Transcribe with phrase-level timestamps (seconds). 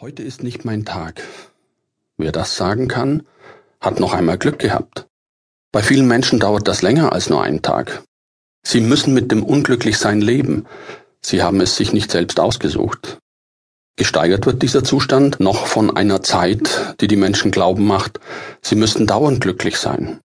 [0.00, 1.24] Heute ist nicht mein Tag.
[2.18, 3.26] Wer das sagen kann,
[3.80, 5.08] hat noch einmal Glück gehabt.
[5.72, 8.04] Bei vielen Menschen dauert das länger als nur einen Tag.
[8.64, 10.66] Sie müssen mit dem Unglücklichsein leben.
[11.20, 13.18] Sie haben es sich nicht selbst ausgesucht.
[13.96, 18.20] Gesteigert wird dieser Zustand noch von einer Zeit, die die Menschen glauben macht,
[18.62, 20.20] sie müssten dauernd glücklich sein.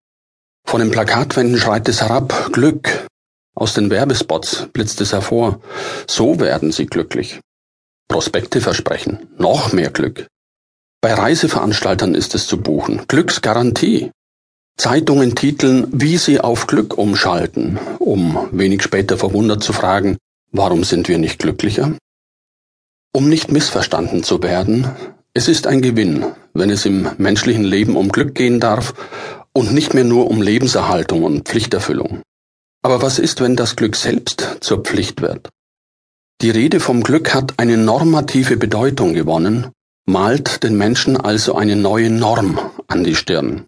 [0.66, 3.06] Von den Plakatwänden schreit es herab, Glück.
[3.54, 5.62] Aus den Werbespots blitzt es hervor,
[6.08, 7.40] so werden sie glücklich.
[8.10, 10.28] Prospekte versprechen noch mehr Glück.
[11.00, 13.06] Bei Reiseveranstaltern ist es zu buchen.
[13.08, 14.12] Glücksgarantie.
[14.78, 20.18] Zeitungen titeln, wie sie auf Glück umschalten, um wenig später verwundert zu fragen,
[20.52, 21.96] warum sind wir nicht glücklicher?
[23.14, 24.90] Um nicht missverstanden zu werden,
[25.34, 28.94] es ist ein Gewinn, wenn es im menschlichen Leben um Glück gehen darf
[29.54, 32.22] und nicht mehr nur um Lebenserhaltung und Pflichterfüllung.
[32.82, 35.50] Aber was ist, wenn das Glück selbst zur Pflicht wird?
[36.42, 39.72] Die Rede vom Glück hat eine normative Bedeutung gewonnen,
[40.06, 42.58] malt den Menschen also eine neue Norm
[42.88, 43.66] an die Stirn.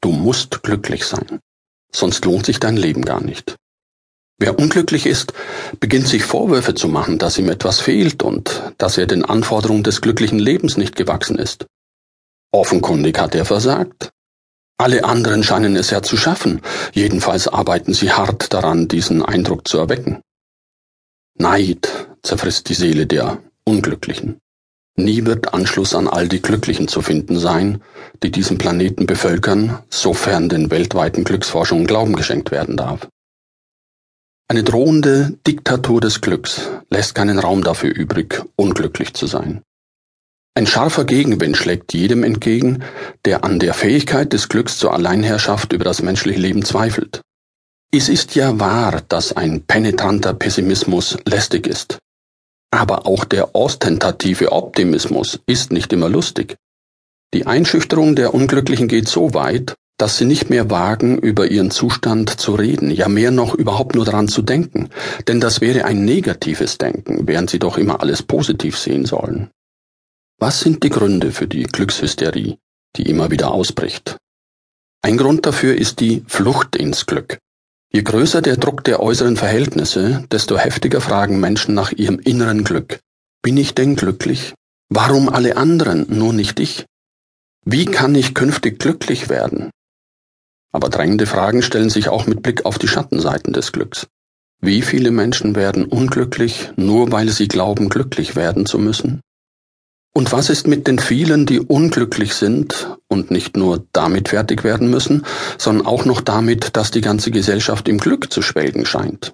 [0.00, 1.40] Du musst glücklich sein,
[1.92, 3.56] sonst lohnt sich dein Leben gar nicht.
[4.38, 5.34] Wer unglücklich ist,
[5.78, 10.00] beginnt sich Vorwürfe zu machen, dass ihm etwas fehlt und dass er den Anforderungen des
[10.00, 11.66] glücklichen Lebens nicht gewachsen ist.
[12.50, 14.10] Offenkundig hat er versagt.
[14.78, 16.62] Alle anderen scheinen es ja zu schaffen,
[16.94, 20.22] jedenfalls arbeiten sie hart daran, diesen Eindruck zu erwecken.
[21.38, 24.38] Neid zerfrisst die Seele der Unglücklichen.
[24.96, 27.82] Nie wird Anschluss an all die Glücklichen zu finden sein,
[28.22, 33.08] die diesen Planeten bevölkern, sofern den weltweiten Glücksforschungen Glauben geschenkt werden darf.
[34.46, 39.62] Eine drohende Diktatur des Glücks lässt keinen Raum dafür übrig, unglücklich zu sein.
[40.56, 42.84] Ein scharfer Gegenwind schlägt jedem entgegen,
[43.24, 47.22] der an der Fähigkeit des Glücks zur Alleinherrschaft über das menschliche Leben zweifelt.
[47.96, 52.00] Es ist ja wahr, dass ein penetranter Pessimismus lästig ist.
[52.72, 56.56] Aber auch der ostentative Optimismus ist nicht immer lustig.
[57.34, 62.30] Die Einschüchterung der Unglücklichen geht so weit, dass sie nicht mehr wagen, über ihren Zustand
[62.30, 64.90] zu reden, ja mehr noch überhaupt nur daran zu denken,
[65.28, 69.50] denn das wäre ein negatives Denken, während sie doch immer alles positiv sehen sollen.
[70.40, 72.58] Was sind die Gründe für die Glückshysterie,
[72.96, 74.16] die immer wieder ausbricht?
[75.00, 77.38] Ein Grund dafür ist die Flucht ins Glück.
[77.94, 82.98] Je größer der Druck der äußeren Verhältnisse, desto heftiger fragen Menschen nach ihrem inneren Glück.
[83.40, 84.52] Bin ich denn glücklich?
[84.88, 86.86] Warum alle anderen, nur nicht ich?
[87.64, 89.70] Wie kann ich künftig glücklich werden?
[90.72, 94.08] Aber drängende Fragen stellen sich auch mit Blick auf die Schattenseiten des Glücks.
[94.60, 99.20] Wie viele Menschen werden unglücklich, nur weil sie glauben, glücklich werden zu müssen?
[100.16, 104.88] Und was ist mit den vielen, die unglücklich sind und nicht nur damit fertig werden
[104.88, 105.26] müssen,
[105.58, 109.32] sondern auch noch damit, dass die ganze Gesellschaft im Glück zu schwelgen scheint?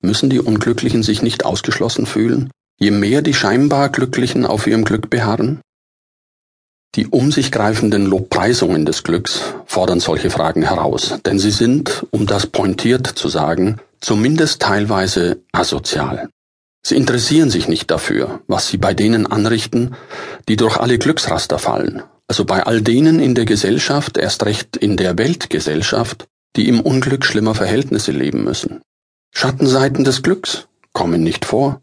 [0.00, 5.10] Müssen die Unglücklichen sich nicht ausgeschlossen fühlen, je mehr die scheinbar Glücklichen auf ihrem Glück
[5.10, 5.60] beharren?
[6.94, 12.26] Die um sich greifenden Lobpreisungen des Glücks fordern solche Fragen heraus, denn sie sind, um
[12.26, 16.30] das pointiert zu sagen, zumindest teilweise asozial.
[16.84, 19.94] Sie interessieren sich nicht dafür, was sie bei denen anrichten,
[20.48, 24.96] die durch alle Glücksraster fallen, also bei all denen in der Gesellschaft, erst recht in
[24.96, 26.26] der Weltgesellschaft,
[26.56, 28.80] die im Unglück schlimmer Verhältnisse leben müssen.
[29.32, 31.80] Schattenseiten des Glücks kommen nicht vor.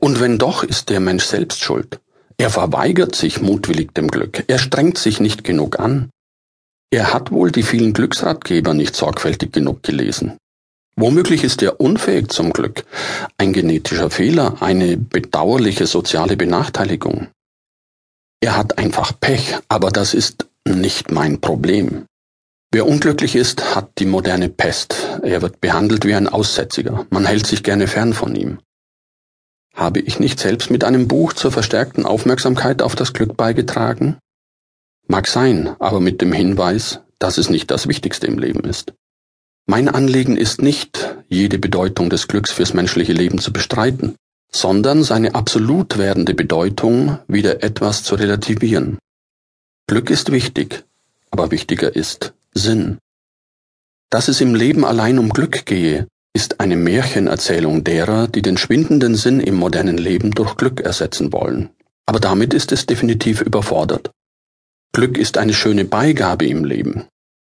[0.00, 2.00] Und wenn doch, ist der Mensch selbst schuld.
[2.36, 6.10] Er verweigert sich mutwillig dem Glück, er strengt sich nicht genug an.
[6.90, 10.36] Er hat wohl die vielen Glücksratgeber nicht sorgfältig genug gelesen.
[11.02, 12.84] Womöglich ist er unfähig zum Glück,
[13.36, 17.26] ein genetischer Fehler, eine bedauerliche soziale Benachteiligung.
[18.40, 22.04] Er hat einfach Pech, aber das ist nicht mein Problem.
[22.70, 24.94] Wer unglücklich ist, hat die moderne Pest.
[25.24, 27.04] Er wird behandelt wie ein Aussätziger.
[27.10, 28.60] Man hält sich gerne fern von ihm.
[29.74, 34.18] Habe ich nicht selbst mit einem Buch zur verstärkten Aufmerksamkeit auf das Glück beigetragen?
[35.08, 38.92] Mag sein, aber mit dem Hinweis, dass es nicht das Wichtigste im Leben ist.
[39.66, 44.16] Mein Anliegen ist nicht, jede Bedeutung des Glücks fürs menschliche Leben zu bestreiten,
[44.50, 48.98] sondern seine absolut werdende Bedeutung wieder etwas zu relativieren.
[49.86, 50.84] Glück ist wichtig,
[51.30, 52.98] aber wichtiger ist Sinn.
[54.10, 59.14] Dass es im Leben allein um Glück gehe, ist eine Märchenerzählung derer, die den schwindenden
[59.14, 61.70] Sinn im modernen Leben durch Glück ersetzen wollen.
[62.04, 64.10] Aber damit ist es definitiv überfordert.
[64.92, 67.04] Glück ist eine schöne Beigabe im Leben.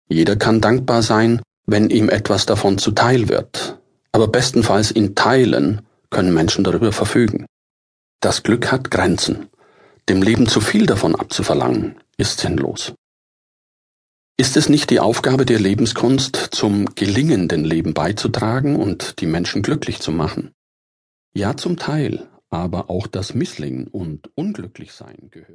[0.08, 3.78] Jeder kann dankbar sein, wenn ihm etwas davon zuteil wird.
[4.12, 7.46] Aber bestenfalls in Teilen können Menschen darüber verfügen.
[8.20, 9.48] Das Glück hat Grenzen.
[10.08, 12.94] Dem Leben zu viel davon abzuverlangen, ist sinnlos.
[14.38, 20.00] Ist es nicht die Aufgabe der Lebenskunst, zum gelingenden Leben beizutragen und die Menschen glücklich
[20.00, 20.52] zu machen?
[21.34, 25.44] Ja, zum Teil, Aber auch das Misslingen und Unglücklichsein gehört.